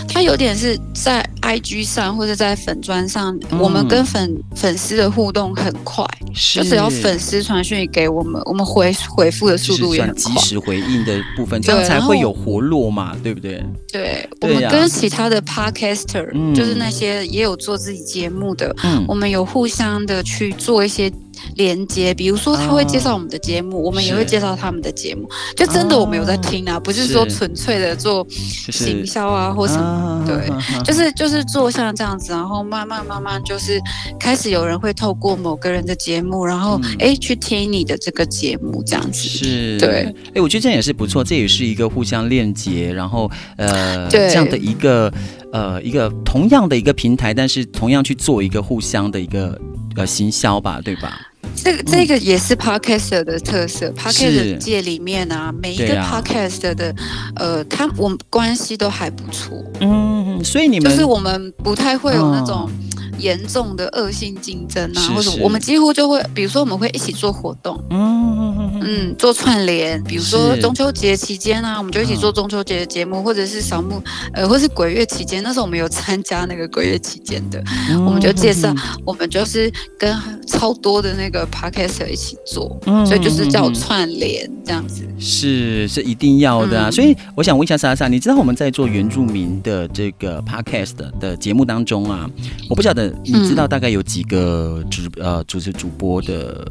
[0.08, 6.04] 它有点是在 IG 上或者在粉砖上，嗯、我们跟粉粉丝的互动很快，
[6.34, 6.60] 是。
[6.60, 13.64] 就只要粉丝传讯给我们，我们回回复的速度也很快，及时回应的部分，这样才会有活络嘛，对不对？
[13.92, 21.12] 对，我们跟其他的 Podcaster，、嗯、就是那些也有做自己节目的，嗯、我们有互相的去做一些。
[21.56, 30.50] 连接，比如说他会介绍我们的节目，我们也会介绍他们的节目，就真的我们有在听啊，不是说纯粹的做行销啊或什么，对，
[30.84, 33.80] 就是就是做像这样子，然后慢慢慢慢就是
[34.18, 45.12] 开始有人会透过某个人的节目，然后哎去听你的这个节目这样子，是，对，哎，我觉得这样也是不错，这也是一个互相链接，然后呃这样的一个
[45.52, 49.58] 呃一个同样的一个平台，但是同样去做一个互相的一个
[49.96, 51.20] 呃行销吧，对吧？
[51.56, 56.94] 这个这个也是 Podcaster 的特色，Podcaster 界里面啊，每一个 Podcaster 的，
[57.36, 62.70] 呃，他我们关系都还不错，嗯，所以你们就是我们不太会有那种。
[63.18, 74.02] 严重的恶性竞争啊，或者我们几乎就会，比如说我们会一起做活动，嗯嗯，做串联，比如说中秋节期间啊，我们就一起做中秋节的节目，或者是扫墓，
[74.32, 77.62] 呃，或是鬼月期间，那时候我们有参加那个鬼月期间的，
[78.06, 78.72] 我们就介绍，
[79.04, 80.16] 我们就是跟
[80.46, 86.90] 超多的那个 podcaster 一起做，所以就是叫串联这样子，是是一定要的啊。
[86.90, 92.30] 所以我想问一下莎莎，你知道我们在做原住民的这个 podcast 的节目当中啊，
[92.70, 93.07] 我不晓得。
[93.24, 96.66] 你知道大概有几个主呃主持主播的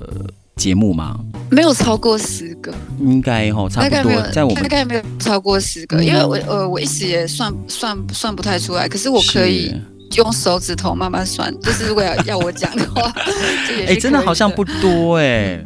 [0.56, 1.20] 节目吗？
[1.50, 4.22] 没有超过十个，应该哈差不多。
[4.32, 9.74] 在我们大概没有超过十个，因为我呃我一时也算算算不太出来，可是我可以
[10.16, 13.14] 用手指头慢慢算，就是如果要要我讲的话，
[13.88, 15.64] 哎，真的好像不多哎。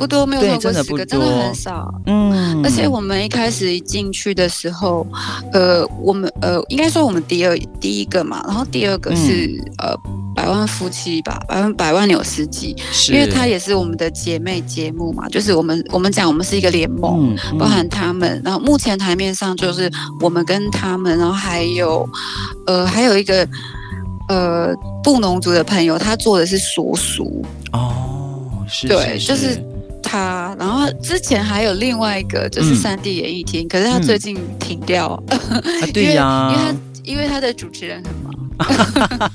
[0.00, 1.92] 不多，没有超过十个，真的，很少。
[2.06, 5.06] 嗯，而且我们一开始一进去的时候，
[5.52, 9.94] 呃，我们呃，应该说我们第二第一个嘛，然后第二个是、嗯、呃
[10.34, 12.74] 百万夫妻吧，百万百万纽斯基，
[13.10, 19.90] 因为它也是我们的姐妹节目嘛，就是我们我们讲我们是一个联盟，包含他们，然后目前台面上就是
[20.22, 22.08] 我们跟他们，然后还有
[22.66, 23.46] 呃还有一个
[24.30, 24.74] 呃
[25.04, 29.62] 布农族的朋友，他做的是所属哦，是对，就是。
[30.10, 35.62] 他，然后之前还有另外一个就是三 D 演艺厅，嗯、可是他最近停掉，嗯啊、
[35.94, 36.74] 对呀、 啊，因为他
[37.04, 38.34] 因为他的主持人很忙。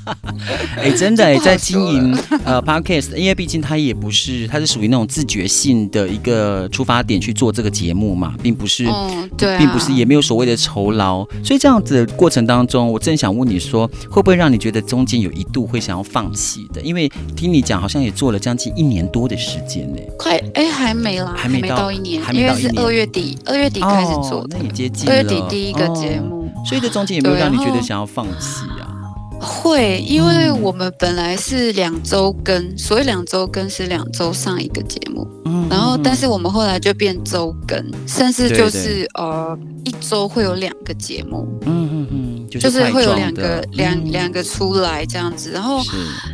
[0.78, 16.80] 哎，真的 哎，在经营呃 Podcast，因为毕竟他也不是，他是属于那种自觉性的一个出发点去做这个节目嘛，并不是，嗯、对、啊，并不是也没有所谓的酬劳，所以这样子的过程当中，我正想问你说，会不会让你觉得中间有一度会想要放弃的？
[16.82, 26.35] 因为听你讲，好像也做了将近一年多的时间呢，快哎，还没啦，还没到一年，因为是二月底，二月底开始做的，那也接近了，二月底第一个节目，哦、
[26.68, 28.92] 所以这中间有没有让你觉得想要放弃啊？
[29.38, 45.84] 会，因为我们本来是两周更，嗯、所以两周更是两周上一个节目，嗯，然后但是我们后来就变周更，甚至就是呃一周会有两个节目，嗯嗯嗯，就是、就是会有两个两两个出来这样子，然后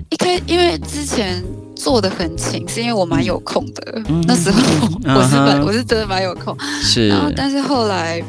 [0.09, 1.43] 一开因为之前
[1.75, 4.61] 做的很勤，是因为我蛮有空的，嗯、那时候
[5.03, 8.23] 我是本、嗯、 我是真的蛮有空，是，然后但是后来。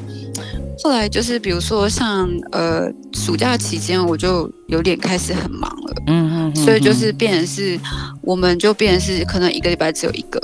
[0.79, 7.79] 后来就是，比如说像呃暑假期间，我就有点开始很忙了，嗯嗯，所以就是变成是，
[8.23, 10.41] 我们就变成是可能一个礼拜只有一个，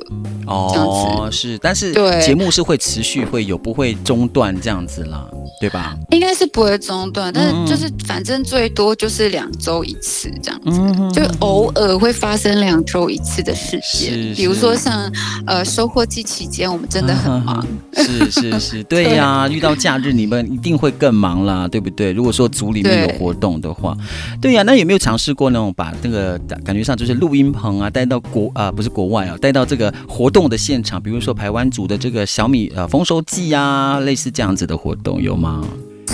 [0.46, 2.20] 哦，是，但是对。
[2.20, 5.24] 节目是会持续会有，不会中断这样子啦，
[5.60, 5.96] 对吧？
[6.10, 10.78] 应该是不会中断，但是就是反正最多就是两周一次这样子，
[11.18, 15.10] 就偶尔会发生两周一次的事件，比如说像
[15.46, 17.66] 呃收获季期间，我们真的很忙，
[17.96, 20.08] 是是是，对呀， 遇到假日。
[20.18, 22.10] 你们一定会更忙啦，对不对？
[22.12, 23.96] 如果说组里面有活动的话，
[24.42, 35.64] 对呀、那有没有尝试过那种把那个感觉上就是录音棚啊带到国啊不是国外啊带到这个活动的现场，比如说台湾组的这个小米呃丰收季啊，类似这样子的活动有吗？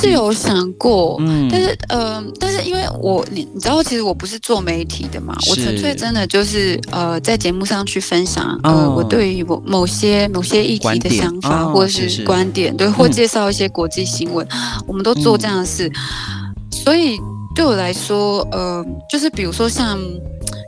[0.04, 17.18] 是有想过，嗯，但是，嗯、呃，但是因为我，你你知道，其实我不是做媒体的嘛，我纯粹真的就是，呃，在节目上去分享，呃，哦、我对于某某些某些议题的想法，哦、或者是观点，对，或介绍一些国际新闻，嗯、我们都做这样的事，嗯、所以
[17.54, 19.98] 对我来说，呃，就是比如说像。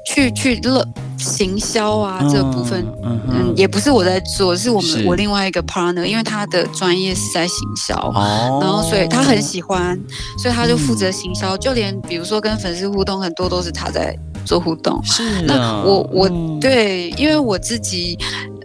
[0.06, 0.86] 去去乐
[1.18, 5.04] 行销啊，这部分，嗯，嗯也不是我在做，是我们是。
[5.04, 9.98] 我另外一个 partner，因为他的专业是在行销，哦，然后所以他很喜欢，
[10.38, 15.02] 所以他就负责行销，嗯、就连比如说跟粉丝互动，很多都是他在做互动。
[15.04, 18.16] 是、啊，那我我、嗯、对，因为我自己。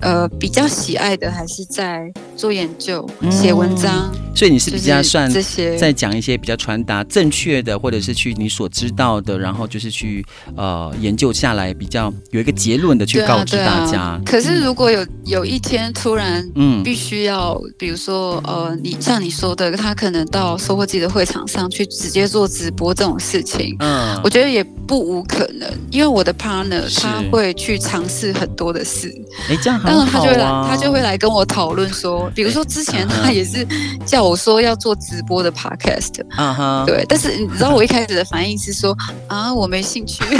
[0.01, 5.77] 呃比较喜爱的还是在做研究、写、嗯、文章，所以你是比较算这些。
[5.77, 10.25] 在讲一些比较传达正确的，或者是去你所知道的，然后就是去
[10.55, 13.99] 呃研究下来比较有一个结论的去告知大家。
[14.01, 16.81] 啊啊、可是如果有有一天突然嗯。
[16.83, 29.13] 必须要，嗯、比如说呃你像你说的，他可能到收获季的会场上去直接做直播这种事情，嗯，我觉得也不无可能，因为我的 partner 他会去尝试很多的事，
[29.47, 29.90] 哎，这样很好啊。
[29.91, 33.67] 当然他就会来，他就会来跟我讨论说，比如说之前 他也是
[34.05, 37.05] 叫我说要做直播的 podcast，嗯哼，对。
[37.07, 38.95] 但是你知道我一开始的反应是说
[39.27, 40.23] 啊，我没兴趣，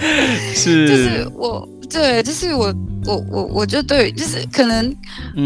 [0.54, 1.68] 是是，就是我。
[1.90, 2.72] 对，就是我，
[3.04, 4.96] 我，我，我就对，就是可能，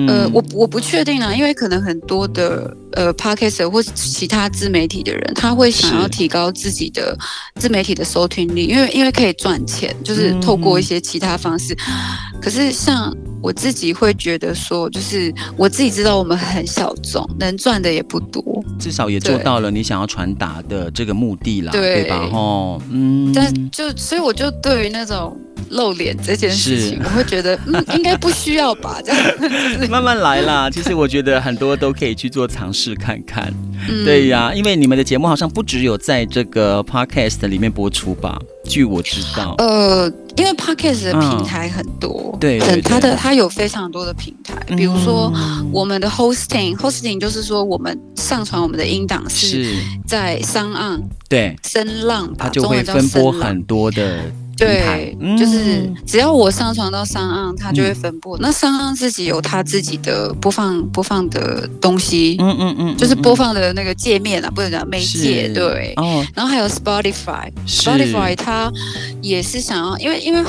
[0.06, 7.16] 呃，我我不确定啊，因为可能很多的呃 Podcaster 或其他自媒体的人，他会想要提高自己的
[7.56, 11.72] 自媒体的收听率，因为因为可以赚钱，就是透过一些其他方式。
[11.74, 18.42] 嗯、可是像我自己会觉得说，就是我自己知道我们很小众，能赚的也不多，
[18.78, 22.28] 至少也做到了你想要传达的这个目的啦，对，对吧？
[22.32, 25.34] 哦，嗯，但就所以我就对于那种。
[25.70, 29.20] 露脸这件事情，我会觉得嗯，应该不需要吧，这样
[29.90, 30.70] 慢慢来啦。
[30.70, 33.52] 其实我觉得很多都可以去做尝试看看。
[33.88, 38.38] 嗯、对呀，因为你们的节目好像不只有在这个 podcast 里面播出吧？
[38.64, 45.30] 据我知道，呃，因为 podcast 的平台很多，嗯、对，对，它的它有非常多的平台，比如说
[45.70, 49.74] 我们的 hosting，hosting、嗯、就是说我们上传我们的音档是
[50.06, 54.20] 在 SoundOn，对，声浪吧，它就会分播很多的。
[54.56, 58.36] 对，就是只要我上传到 SoundOn，它就会分布。
[58.36, 65.92] 嗯、那 SoundOn 自己有它自己的播放播放的东西，嗯嗯嗯，就是播放的那个界面啊，不能讲媒介，对。
[65.96, 66.24] 哦。
[66.34, 68.72] 然后还有 Spotify，Spotify 它
[69.20, 70.42] 也是想要，因为因为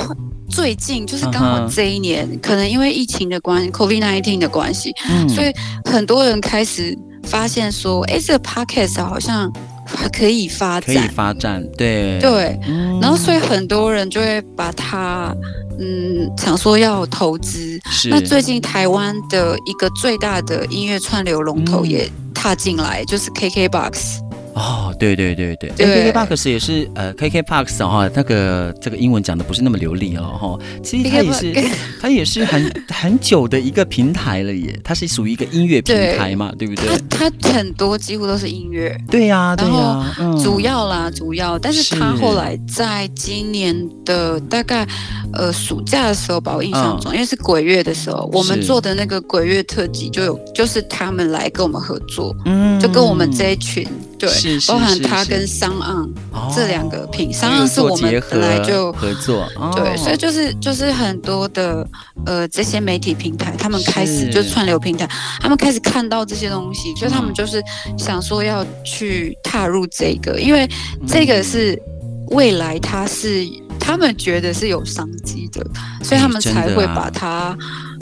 [0.48, 5.52] 最近就是刚好这一年，嗯、可能因为疫情的关系，COVID nineteen 的关系，嗯、所以
[5.84, 9.52] 很多人开始发现说，哎，这个 Podcast 好像。
[9.86, 12.18] 还可以发展，可以发展，对。
[12.20, 15.34] 对，嗯、然后所以很多人就会把它，
[15.78, 17.78] 嗯，想说要投资。
[17.90, 18.08] 是。
[18.08, 24.25] 那最近台湾的一个最大的音乐串流龙头也踏进来，嗯、就是 KKBOX。
[24.56, 36.98] 哦，对对对对，对，KKBOX 也是呃，KKBOX 哈，那个这个英文讲的不是那么流利哦哈，其实它也是 它也是很很久的一个平台了耶，它是属于一个音乐平台嘛，对，对不对？
[37.10, 43.76] 它它很多几乎都是音乐，对呀、啊，对呀、啊，主要啦，主要，但是它后来在今年
[44.06, 44.88] 的大概
[45.34, 53.86] 呃暑假的时候吧，我印象中，嗯、因为是鬼月的时候，我们做的那个鬼月特辑就有，就是他们来跟我们合作，嗯，就跟我们这一群。
[54.18, 54.30] 对，
[54.68, 56.10] 包含他跟 SoundOn
[56.54, 61.86] 这两个品，SoundOn 是我们本来就合作， 对，所以就是就是很多的
[62.24, 65.08] 呃这些媒体平台，他们开始就串流平台，
[65.40, 67.62] 他们开始看到这些东西，所以他们就是
[67.98, 70.68] 想说要去踏入这个，因为
[71.06, 71.80] 这个是
[72.30, 73.46] 未来，他是
[73.78, 75.64] 他们觉得是有商机的，
[76.02, 77.56] 所以他们才会把它。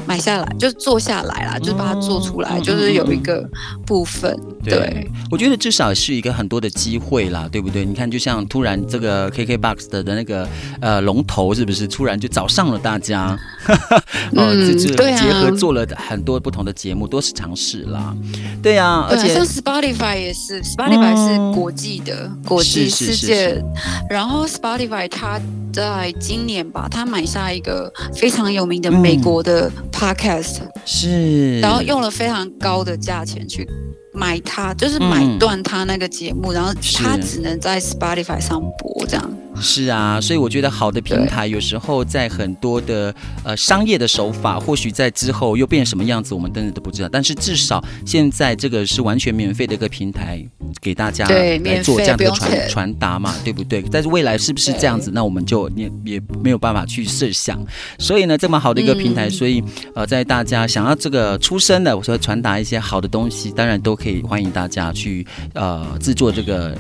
[0.07, 3.49] 买下来就是做下来啦，就把它做出来，就是有一个
[3.87, 4.39] 部分。
[4.63, 7.85] 对，我觉得至少是一个很多的机会啦，对不对？
[7.85, 10.49] 你看，就像突然这个 KKBOX 的的那个
[10.81, 13.39] 呃龙头，是不是突然就找上了大家？
[14.37, 18.15] 哦，就是结合做了很多不同的节目，多是尝试啦。
[18.63, 23.63] 对呀，而且像 Spotify 也是，Spotify 是国际的国际世界，
[24.09, 25.39] 然后 Spotify 它
[25.75, 29.71] 在今年吧，他买下一个非常有名的美国的。
[29.93, 33.67] Podcast 是，然后用了非常高的价钱去
[34.13, 39.31] 买它，就是买断它那个节目，嗯、然后它只能在 Spotify 上播这样。
[39.61, 47.09] 是啊，所以我觉得好的平台有时候在很多的呃商业的手法，或许在之后又变成什么样子，我们真的都不知道。
[47.11, 50.45] 但是至少现在这个是完全免费的一个平台，
[50.81, 53.83] 给大家来做这样的传传达嘛，对不对？
[53.91, 57.59] 但是未来是不是这样子，那我们就也也没有办法去设想。
[57.99, 59.63] 所以呢，这么好的一个平台，所以
[59.95, 66.77] 呃，在大家想要这个出声的，我说传达一些好的东西，当然都可以欢迎大家去呃制作这个。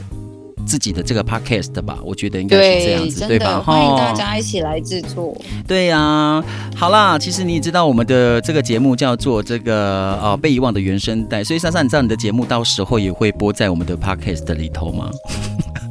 [0.66, 3.60] 自己的这个 podcast 吧，我觉得应该是这样子，对，对吧？
[3.60, 5.36] 欢迎大家一起来制作。
[5.66, 6.44] 对呀、啊，
[6.76, 15.10] 好啦，其实你也知道我们的这个节目叫做这个呃被遗忘的原声带，所以莎莎，你知道你的节目到时候也会播在我们的 podcast 里头吗？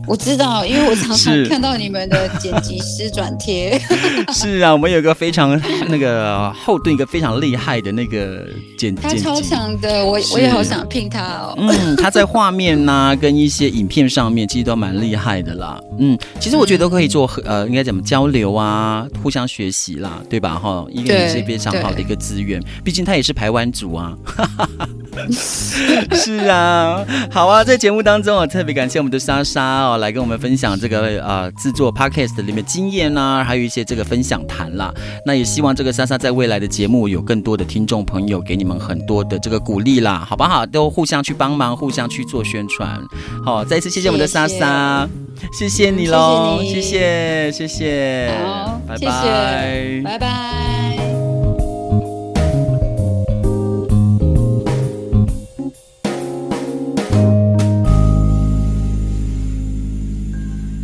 [0.08, 3.80] 我知道，因为我常常看到你们的剪辑师转贴。
[4.34, 8.48] 是啊，我们有一个非常那个后盾，一个非常厉害的那个
[8.78, 11.56] 剪辑，他超强的，我我也好想聘他哦。
[11.58, 15.80] 嗯，他在画面呐、啊，跟一些影片上面其实都蛮厉害的啦。
[15.98, 20.60] 嗯，其实我觉得都可以做呃，应该怎么交流啊，互相学习啦，对吧？
[20.62, 24.18] 哈，一个也是非常好的一个资源，毕竟他也是台湾族啊。
[26.14, 34.94] 是啊，好啊，在节目当中啊，特别感谢我们的莎莎哦，来跟我们分享这个呃制作 podcast 里面经验啊，还有一些这个分享谈啦。
[35.26, 40.66] 那也希望这个莎莎在未来的节目有更多的听众朋友给你们很多的这个鼓励啦，好不好？
[40.66, 43.00] 都互相去帮忙，互相去做宣传。
[43.46, 45.08] 好，再一次谢谢我们的莎莎，
[45.58, 50.73] 谢谢你喽，谢谢谢谢，好，拜拜，拜拜。